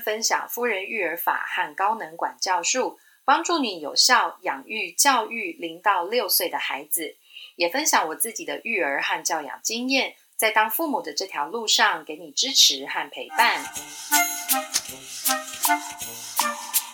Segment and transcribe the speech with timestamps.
[0.00, 7.16] 分享夫人育儿法和高能管教术，帮助你有效养育教育零到六岁的孩子，
[7.54, 13.64] 也分享我自己的育儿和教养经验，在当父母的这条路上给你支持和陪伴。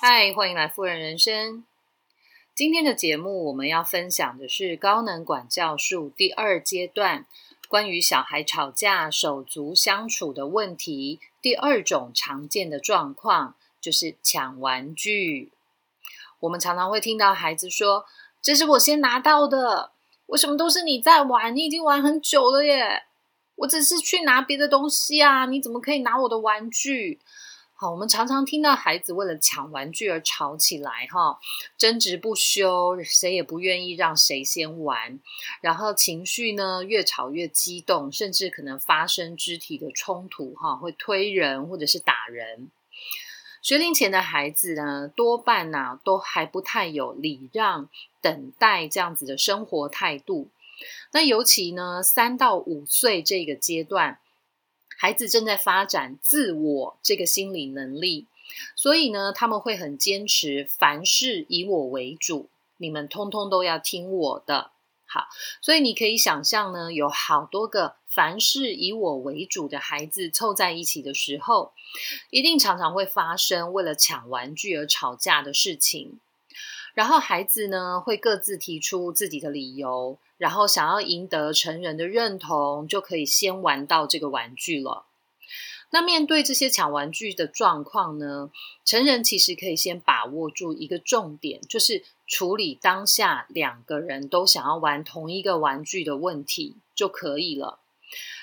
[0.01, 1.64] 嗨，欢迎来夫人人生。
[2.55, 7.24] 今天的节目我们要分享的是高能管教术第二阶段。
[7.74, 15.50] 关于小孩吵架、手足相处的问题，第二种常见的状况就是抢玩具。
[16.38, 18.06] 我们常常会听到孩子说
[18.41, 19.91] ：“这是我先拿到的，
[20.27, 21.56] 为什么都是你在玩？
[21.56, 23.06] 你已经玩很久了耶！
[23.56, 27.19] 我只是去拿别的东西啊，你怎么可以拿我的玩具？”
[27.77, 31.41] 好，我们常常听到孩子为了抢玩具而吵起来，哈，
[31.77, 35.19] 争执不休，谁也不愿意让谁先玩，
[35.61, 42.70] 然后情绪呢越吵越激动，甚至可能发生肢体的冲突，哈，会推人或者是打人。
[43.61, 47.89] 学龄前的孩子呢，多半呐都还不太有礼让、
[48.20, 50.48] 等待这样子的生活态度。
[51.12, 54.20] 那尤其呢，三到五岁这个阶段。
[54.97, 58.27] 孩子正在发展自我这个心理能力，
[58.75, 64.70] 所以呢，他们会很坚持，凡事以我为主，你们通通都要听我的。
[65.06, 65.28] 好，
[65.61, 71.73] 所以你可以想象呢，有好多个凡事以我为主的孩子凑在一起的时候，
[72.31, 76.19] 一定常常会发生为了抢玩具而吵架的事情。
[76.95, 80.19] 然后孩子呢，会各自提出自己的理由。
[80.37, 85.05] 然后想要赢得成人的认同，就可以先玩到这个玩具了。
[85.91, 88.51] 那面对这些抢玩具的状况呢？
[88.84, 97.79] 成人其实可以先把握住一个重点，就是处理当下两个人都想要玩同一个玩具的问题就可以了。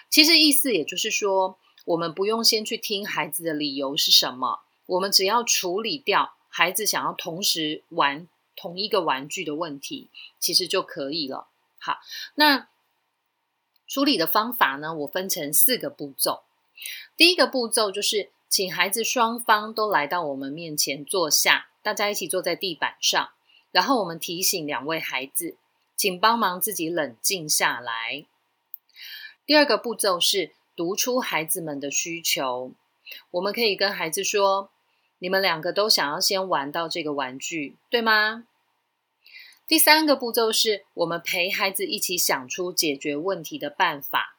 [0.10, 8.30] 其实意思也就是说，我们不用先去听孩子的理由是什么，我们只要处理掉孩子想要同时玩
[8.62, 10.08] 同一个玩具的问题，
[10.38, 11.48] 其实就可以了。
[11.80, 11.98] 好，
[12.36, 12.68] 那
[13.88, 14.94] 处理的方法呢？
[14.94, 16.44] 我分成四个步骤。
[17.18, 23.32] 第一个步骤就是，请孩子双方都来到我们面前坐下，大家一起坐在地板上，
[23.72, 25.58] 然后我们提醒两位孩子，
[25.96, 28.28] 请帮忙自己冷静下来。
[29.48, 32.72] 第二个步骤是读出孩子们的需求，
[33.32, 34.70] 我们可以跟孩子说
[35.18, 38.46] ：“你们两个都想要先玩到这个玩具，对吗？”
[39.72, 44.36] 第三个步骤是我们陪孩子一起想出解决问题的办法，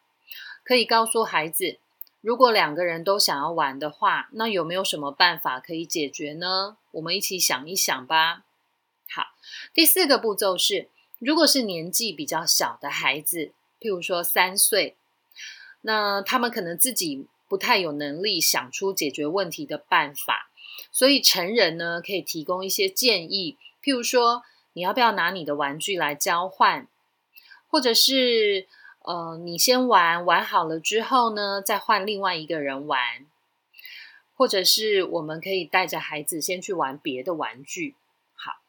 [0.62, 1.78] 可以告诉孩子，
[2.20, 6.76] 如果两个人都想要玩的话，那有没有什么办法可以解决呢？
[6.90, 8.44] 我们一起想一想吧。
[9.08, 9.28] 好，
[9.72, 14.96] 第四个步骤是，如果是年纪比较小的孩子，譬如说三岁，
[15.80, 20.50] 那他们可能自己不太有能力想出解决问题的办法，
[20.90, 24.42] 所以成人呢可以提供一些建议，譬如说。
[24.74, 26.88] 你要不要拿你的玩具来交换，
[27.68, 28.66] 或者是
[29.04, 33.26] 呃，你先玩玩好了之后呢，再换另外一个人玩，
[34.34, 37.96] 或者是我们可以带着孩子先去玩别的玩具。
[38.34, 38.60] 好，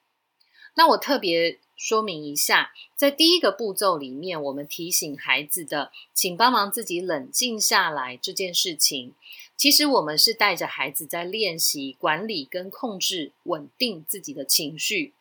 [0.76, 9.14] 那我特别说明一下，在第一个步骤里面，我们提醒孩子的，请帮忙自己冷静下来这件事情，
[9.56, 15.14] 其实我们是带着孩子在练习管理跟控制、稳定自己的情绪。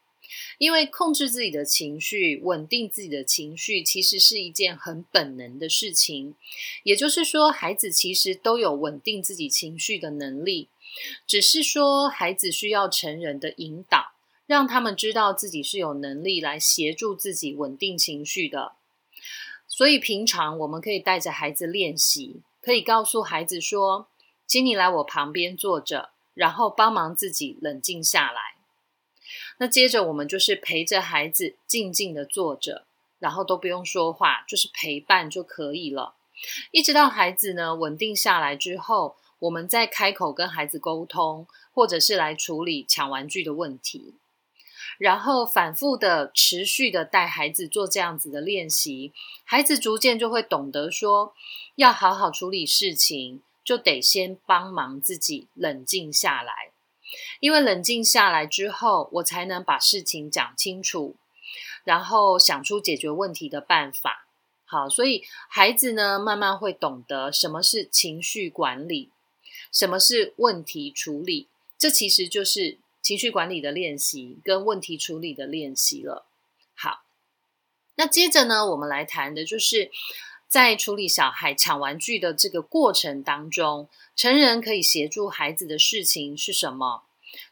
[0.58, 6.34] 因为控制自己的情绪、稳定自己的情绪，其实是一件很本能的事情。
[6.82, 10.68] 也就是说，孩子其实都有稳定自己情绪的能力，
[11.26, 14.12] 只是说孩子需要成人的引导，
[14.46, 18.72] 让他们知道自己是有能力来协助自己稳定情绪的。
[19.66, 24.08] 所以，平常我们可以带着孩子练习，可以告诉孩子说
[24.46, 28.56] ：“请你来我旁边坐着，然后帮忙自己冷静下来。”
[29.58, 32.84] 那接着我们就是陪着孩子静静的坐着，
[33.18, 36.14] 然后都不用说话，就是陪伴就可以了。
[36.70, 44.14] 一直到孩子呢稳定下来之后，我们再开口跟孩子沟通，或者是来处理抢玩具的问题。
[44.98, 49.12] 然后反复的、持续的带孩子做这样子的练习，
[49.44, 51.34] 孩子逐渐就会懂得说，
[51.76, 56.71] 要好好处理事情，就得先帮忙自己冷静下来。
[57.40, 61.16] 因为冷静下来之后，我才能把事情讲清楚，
[61.84, 64.26] 然后想出解决问题的办法。
[64.64, 69.10] 好，所以孩子呢，慢慢会懂得什么是情绪管理，
[69.70, 71.48] 什么是问题处理。
[71.76, 76.24] 这其实就是情绪管理的练习跟问题处理的练习了。
[76.74, 77.02] 好，
[77.96, 79.90] 那接着呢，我们来谈的就是
[80.52, 87.04] 在处理小孩抢玩具的这个过程当中，成人可以协助孩子的事情是什么？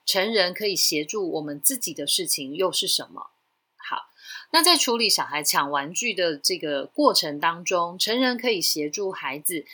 [0.05, 3.31] 成人可以协助我们自己的事情又是什么？
[3.79, 4.11] 好，
[4.51, 9.65] 那在处理小孩抢玩具的这个过程当中，成人可以协助孩子，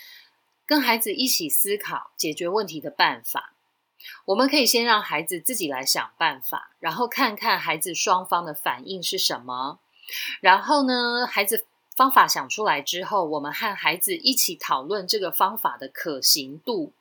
[0.64, 3.55] 跟孩子一起思考解决问题的办法。
[4.26, 9.81] 我们可以先让孩子自己来想办法，然后看看孩子双方的反应是什么。
[10.40, 11.67] 然后呢，孩子。
[11.96, 16.93] 方法想出来之后，我们和孩子一起讨论这个方法的可行度。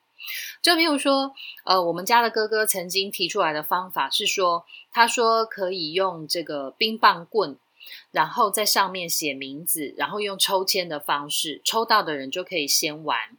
[0.61, 1.33] 就比如说，
[1.65, 7.57] 呃，我们家的哥哥曾经提出来的方法是说，他说可以用这个冰棒棍，
[8.11, 13.37] 然后在上面写名字，然后用抽签的方式，抽到的人就可以先玩。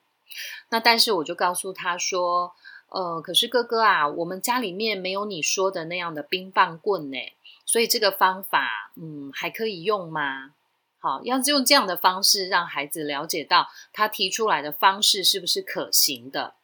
[0.68, 2.52] 那但是我就告诉他说，
[2.90, 7.16] 呃，可是哥哥啊，我们家里面没有你说的那样的冰棒棍呢，
[7.64, 10.52] 所以这个方法，嗯，还可以用吗？
[11.06, 16.54] 好，要用这样的方式让孩子了解到他提出来的方式是不是可行的。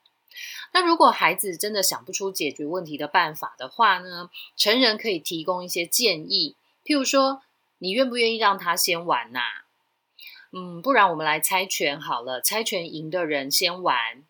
[0.72, 4.30] 那如果孩子真的想不出解决问题的办法的话呢？
[4.56, 7.42] 成人可以提供一些建议，譬如说，
[7.78, 9.38] 你愿不愿意让他先玩呐？
[10.50, 14.24] 嗯，不然我们来猜拳好了，猜拳赢的人先玩，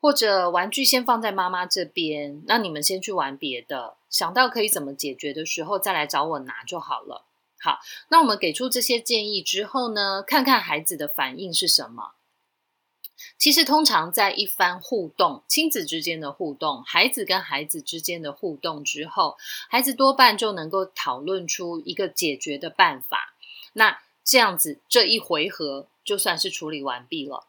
[0.00, 7.26] 或者玩具先放在妈妈这边，那你们先去玩别的，想到可以怎么解决的时候再来找我拿就好了。
[7.62, 7.78] 好，
[8.08, 12.12] 那我们给出这些建议之后呢，看看孩子的反应是什么。
[13.36, 19.36] 其实，通常在一番互动，亲子之间的互动，孩子跟孩子之间的互动之后，
[19.68, 23.34] 孩子多半就能够讨论出一个解决的办法。
[23.74, 27.46] 那这样子，这一回合就算是处理完毕了。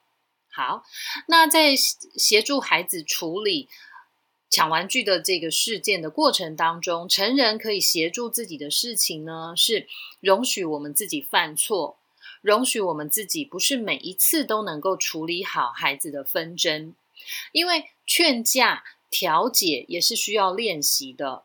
[0.52, 0.84] 好，
[1.28, 3.70] 那在协助孩子处理。
[4.52, 9.88] 抢玩具的这个事件的过程当中，成人可以协助自己的事情呢，是
[10.20, 11.98] 容许我们自己犯错，
[12.42, 16.94] 容许我们自己不是每一次都能够处理好孩子的纷争，
[17.54, 21.44] 因为劝架调解也是需要练习的。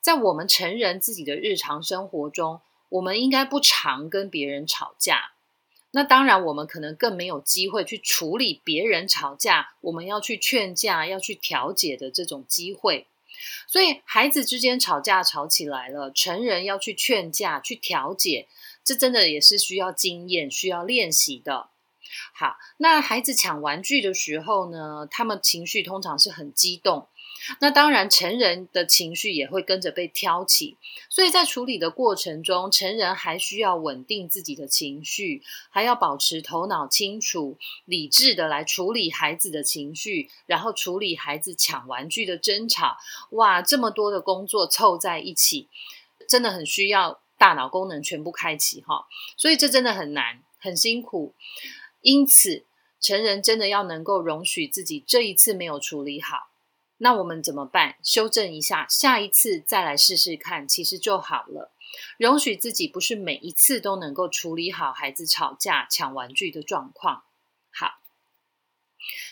[0.00, 5.32] 在我们成人自己的日常生活中，我们应该不常跟别人吵架。
[5.96, 13.06] 那当然，我们可能更没有机会去处理别人吵架，我们要去劝架、要去调解的这种机会。
[13.66, 18.46] 所以，孩子之间吵架吵起来了，成人要去劝架、去调解，
[18.84, 21.70] 这真的也是需要经验、需要练习的。
[22.34, 27.08] 好，那孩子抢玩具的时候呢，他们情绪通常是很激动。
[27.60, 30.76] 那当然，成人的情绪也会跟着被挑起，
[31.08, 42.96] 所以在处理的过程中，成人还需要稳定自己的情绪，还要保持头脑清楚、理智的来处理孩子的情绪，然后处理孩子抢玩具的争吵。
[43.30, 45.68] 哇，这么多的工作凑在一起，
[46.28, 49.06] 真的很需要大脑功能全部开启哈，
[49.36, 51.34] 所以这真的很难，很辛苦。
[52.02, 52.64] 因此，
[53.00, 56.48] 成人真的要能够容许自己这一次没有处理好。
[56.98, 57.96] 那我们怎么办？
[58.02, 61.70] 修正一下，下一次再来试试看，其实就好了。
[62.18, 67.24] 容许自己不是每一次都能够处理好孩子吵架、抢玩具的状况。
[67.70, 67.98] 好，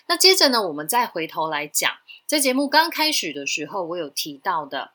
[0.07, 1.91] 那接着呢，我们再回头来讲，
[2.27, 4.93] 在节目刚开始的时候，我有提到的，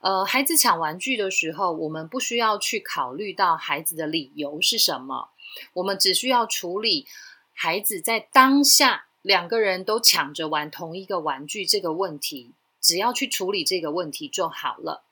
[0.00, 5.30] 呃，孩子抢玩具的时候，我们不需要去考虑到孩子的理由是什么，
[5.74, 7.06] 我们只需要处理
[7.52, 9.06] 孩子在当下。
[9.24, 15.02] 两个人都抢着玩同一个玩具，这个问题只要去处理这个问题就好了。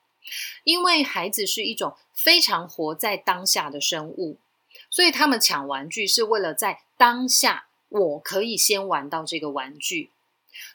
[0.63, 4.37] 因为孩子是一种非常活在当下的生物，
[4.91, 10.11] 所以他们抢玩具是为了在当下我可以先玩到这个玩具。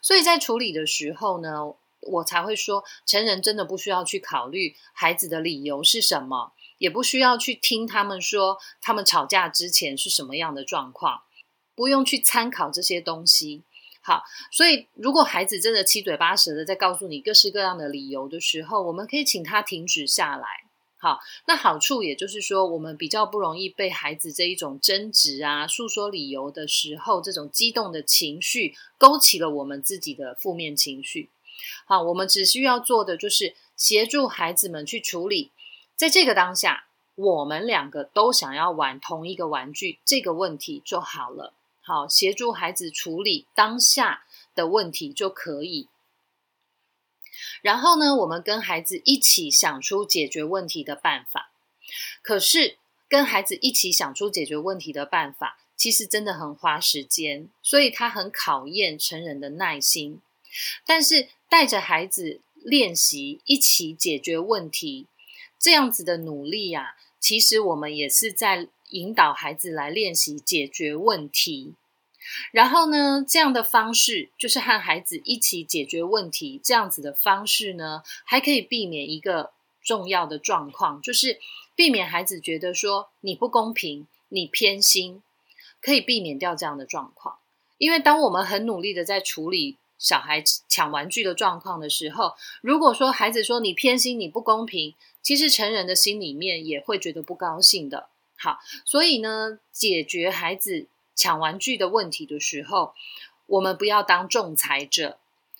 [0.01, 11.21] 所以在处理的时候呢，我才会说，成人真的不需要去考虑孩子的理由是什么，也不需要去听他们说他们吵架之前是什么样的状况。
[11.79, 13.63] 不用去参考这些东西，
[14.01, 14.21] 好，
[14.51, 20.45] 所以如果孩子真的七嘴八舌的在告诉你各式各样的理由的时候，我们可以请他停止下来。
[20.97, 31.29] 好，那好处也就是说，我们比较不容易被孩子这一种争执啊、诉说理由的时候，这种激动的情绪勾起了我们自己的负面情绪。
[31.85, 35.51] 好，我们只需要做的就是协助孩子们去处理，
[35.95, 41.53] 在这个当下，我们两个都想要玩同一个玩具这个问题就好了。
[41.89, 45.87] 好，协助孩子处理当下的问题就可以。
[47.63, 51.51] 然后呢，我们跟孩子一起想出解决问题的办法。
[52.21, 52.77] 可是，
[53.07, 60.21] 跟孩子一起想出解决问题的办法，其实真的很花时间，所以他很考验成人的耐心。
[60.85, 65.07] 但是，带着孩子练习一起解决问题，
[65.57, 66.95] 这样子的努力呀。
[67.19, 71.73] 其实我们也是在引导孩子来练习解决问题。
[72.51, 76.59] 然后呢，这样的方式就是和孩子一起解决问题。
[76.63, 81.39] 这样子的方式呢，还可以避免一个重要的状况，就是
[81.75, 85.23] 避免孩子觉得说你不公平、你偏心，
[85.81, 87.37] 可以避免掉这样的状况。
[87.77, 98.09] 因为当我们很努力的在处理小孩抢玩具的状况的时候，如果说孩子说你偏心、你不公平，其实成人的心里面也会觉得不高兴的。
[98.37, 100.87] 好，所以呢，解决孩子。
[101.19, 102.93] 抢玩具的问题的时候，
[103.45, 105.17] 我们不要当仲裁者，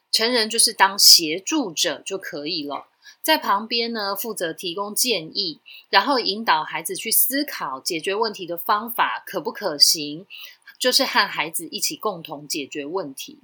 [0.09, 2.87] 成人就是当协助者就可以了。
[3.21, 10.25] 在旁边呢，负责提供建议，然后引导孩子去思考解决问题的方法可不可行，
[10.79, 13.39] 就是和孩子一起共同解决问题。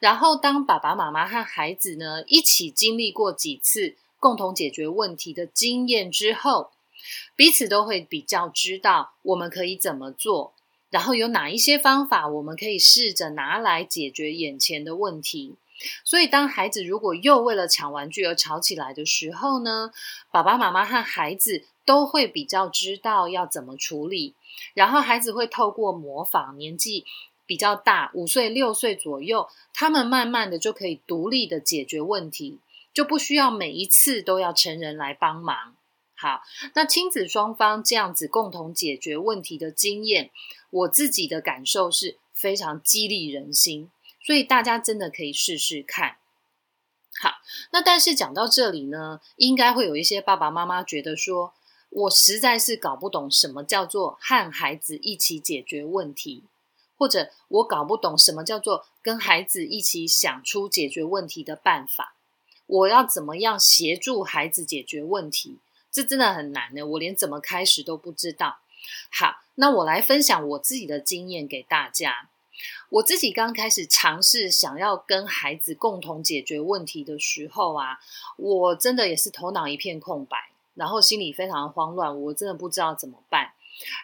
[0.00, 6.70] 然后，当爸爸妈妈和孩子呢一起经历过几次共同解决问题的经验之后，
[7.36, 10.54] 彼此都会比较知道我们可以怎么做。
[10.90, 15.56] 然后有哪一些方法我们可以试着拿来解决眼前的问题？
[16.04, 19.90] 所以，当孩子如果又为了抢玩具而吵起来的时候呢，
[20.30, 24.34] 爸爸妈妈和孩子都会比较知道要怎么处理。
[24.72, 27.04] 然后，孩子会透过模仿，年纪
[27.44, 32.58] 比较大，五岁、六岁左右，他们慢慢的就可以独立的解决问题，
[32.94, 35.76] 就不需要每一次都要成人来帮忙。
[36.18, 36.40] 好，
[36.74, 40.30] 那亲子双方这样子共同解决问题的经验。
[40.76, 43.90] 我自己的感受是非常激励人心，
[44.20, 46.16] 所以大家真的可以试试看。
[47.18, 47.36] 好，
[47.72, 51.54] 那但是讲到这里呢，应该会有一些爸爸妈妈觉得说，
[51.88, 56.44] 我实在是搞不懂什么叫做和孩子一起解决问题，
[56.98, 62.14] 或者我搞不懂什么叫做跟孩子一起想出解决问题的办法。
[62.66, 65.58] 我要怎么样协助孩子解决问题？
[65.90, 68.58] 这真的很难呢，我连怎么开始都不知道。
[69.10, 69.36] 好。
[69.58, 72.28] 那我来分享我自己的经验给大家。
[72.90, 77.98] 我自己刚开始尝试想要跟孩子共同解决问题的时候啊，
[78.36, 80.36] 我真的也是头脑一片空白，
[80.74, 83.52] 然后心里非常慌乱，我真的不知道怎么办。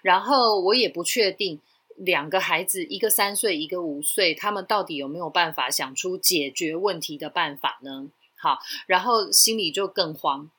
[0.01, 1.61] 然后我也不确定
[1.97, 8.09] 两个孩子，一个三岁，一个五岁，他们到底有没有办法想出解决问题的办法呢？
[8.37, 10.51] 好，然后心里就更慌。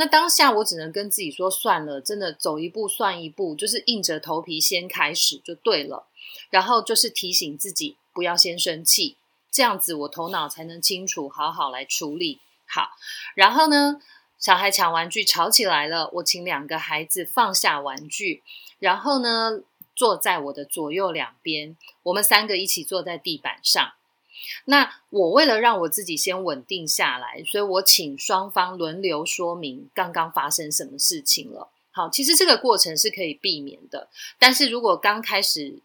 [0.00, 6.06] 那当下我只能跟自己说算了，真的走一步算一步，就是硬着头皮先开始就对了。
[6.48, 9.18] 然后就是提醒自己不要先生气，
[9.52, 12.40] 这样子我头脑才能清楚，好好来处理。
[12.64, 12.92] 好，
[13.34, 14.00] 然后呢，
[14.38, 18.42] 小孩抢玩具吵起来了，我请两个孩子放下玩具，
[18.78, 19.60] 然后呢
[19.94, 23.92] 坐在我的左右两边，我们三个一起坐在地板上。
[24.64, 31.70] 那我为了让我自己先稳定下来，所以我请双方轮流说明刚刚发生什么事情了。
[31.92, 34.08] 好，其实这个过程是可以避免的，
[34.38, 35.80] 但是如果刚开始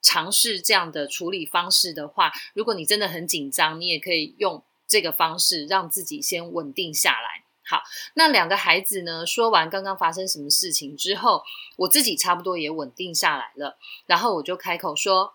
[0.00, 7.44] 尝试这样的处理方式的话，如果你真的很紧张，你也可以用这个方式让自己先稳定下来。
[7.66, 7.82] 好，
[8.14, 11.42] 那两个孩子呢，说完刚刚发生什么事情之后，
[11.76, 13.76] 我自己差不多也稳定下来了，
[14.06, 15.34] 然后我就开口说。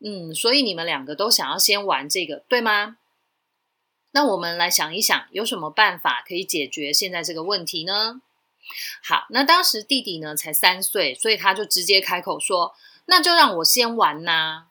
[0.00, 2.98] 嗯，所以你们两个都想要先玩这个，对吗？
[4.12, 8.22] 那我们来想一想，有什么办法可以解决现在这个问题呢？
[9.02, 12.74] 好，那当时弟弟呢才三岁，所以他就直接开口说
[13.06, 14.68] ：“那就让我先玩呐。”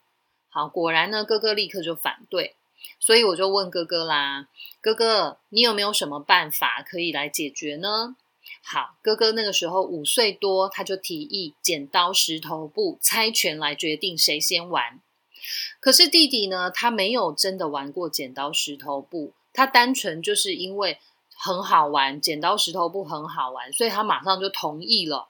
[0.50, 2.56] 好，果然呢，哥哥立刻就反对，
[3.00, 4.48] 所以我就问哥哥啦
[4.82, 8.16] ：“哥哥，你有没有什么办法可以来解决呢？”
[8.64, 15.02] 好，哥哥那个时候五岁多，他就提议剪刀石头布猜拳来决定谁先玩。
[15.80, 21.00] 可是弟弟呢，他没有真的玩过剪刀石头布，他单纯就是因为
[21.36, 25.30] 很好玩，剪刀石头布很好玩，所以他马上就同意了。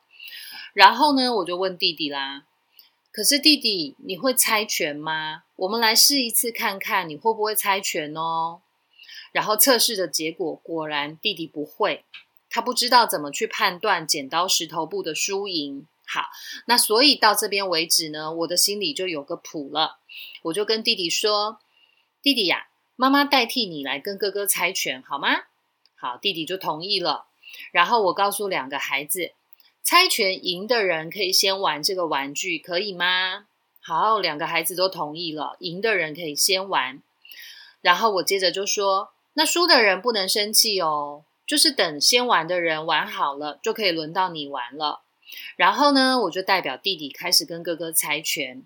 [0.74, 2.44] 然后呢，我就问弟弟啦
[3.12, 5.44] ：“可是弟弟，你会猜拳吗？
[5.56, 8.62] 我们来试一次看看，你会不会猜拳哦？”
[9.34, 12.06] 然后测试的结果果然，弟弟不会，
[12.50, 15.88] 他不知道怎么去判断剪刀石头布的输赢。
[16.10, 16.30] 好，
[16.68, 20.00] 那所以到这边为止呢，我的心里就有个谱了。
[20.44, 21.60] 我就跟弟弟说
[22.24, 25.30] ：“弟弟呀，妈妈代替你来跟哥哥猜拳，好吗？”
[26.00, 27.26] 好，弟弟就同意了。
[27.72, 29.34] 然后我告诉两个孩子，
[29.84, 33.48] 猜拳赢的人可以先玩这个玩具，可以吗？
[33.82, 37.02] 好，两个孩子都同意了，赢的人可以先玩。
[37.82, 45.02] 然后我接着就说：“那输的人不能生气哦，就是等先玩的人玩好了，就可以轮到你玩了。”
[45.56, 48.64] 然后呢，我就代表弟弟开始跟哥哥猜拳，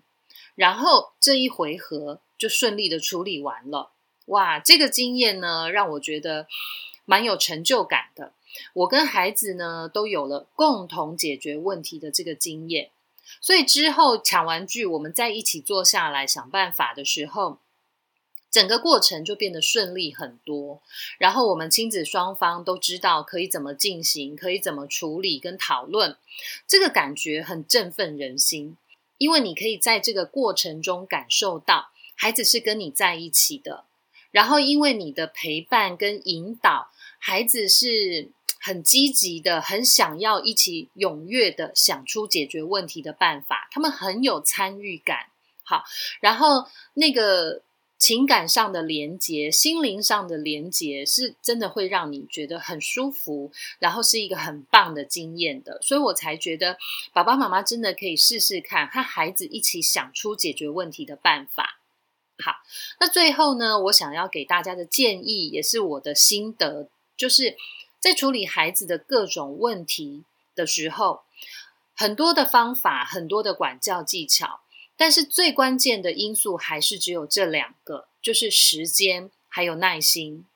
[0.54, 3.92] 然后这一回合就顺利的处理完了。
[4.26, 6.46] 哇，这个经验呢，让我觉得
[7.04, 8.32] 蛮有成就感的。
[8.74, 12.90] 我跟孩子呢都有了共同解决问题的这个经验，
[13.40, 17.61] 所以之后抢玩具，我们在一起坐下来想办法的时候。
[18.52, 20.82] 整个过程就变得顺利很多，
[21.16, 26.18] 然后我们亲子双方都知道可以怎么进行，可以怎么处理跟讨论，
[26.68, 28.76] 这个感觉很振奋人心，
[29.16, 33.86] 因为你可以在这个过程中感受到孩子是跟你在一起的，
[34.30, 38.28] 然后因为你的陪伴跟引导，孩子是
[38.60, 45.28] 很积极的，很想要一起踊跃的想出解决问题的办法，他们很有参与感。
[45.64, 45.84] 好，
[46.20, 47.62] 然后那个。
[48.02, 56.76] 情感上的连接，心灵上的连接，是真的会让你觉得很舒服，然后是一个很棒的经验的，所以我才觉得
[57.12, 61.78] 爸爸妈妈真的可以试试看，和孩子一起想出解决问题的办法。
[62.42, 62.56] 好，
[62.98, 67.56] 那最后呢，我想要给大家的建议，也是我的心得，就是
[68.00, 70.24] 在处理孩子的各种问题
[70.56, 71.22] 的时候，
[71.94, 74.58] 很多的方法，很多的管教技巧。
[75.02, 80.46] 但是最关键的因素还是只有这两个，就是时间还有耐心。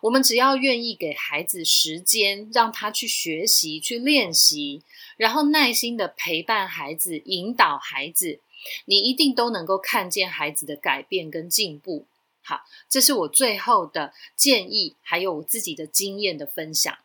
[0.00, 4.82] 我们只要愿意给孩子时间，让他去学习、去练习，
[5.18, 8.40] 然后耐心的陪伴孩子、引导孩子，
[8.86, 12.06] 你一定都能够看见孩子的改变跟进步。
[12.40, 16.96] 好，这是我最后的建议，还有我自己的经验的分享。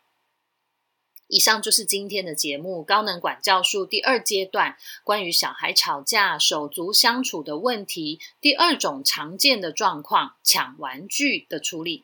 [1.29, 12.03] 以上就是今天的节目《高能管教术》第二阶段，关于小孩吵架、手足相处的问题，第二种常见的状况——抢玩具的处理。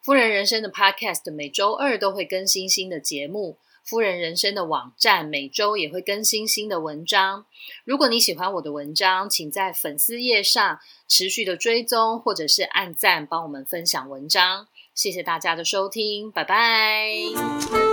[0.00, 7.44] 夫人人生的 Podcast 每周二都会更新新的节目，夫人人生的网站每周也会更新新的文章。
[7.84, 10.78] 如果你喜欢我的文章，请在粉丝页上
[11.08, 14.68] 持续的追踪，或者是按赞帮我们分享文章。
[14.94, 17.87] 谢谢大家的收听，拜拜。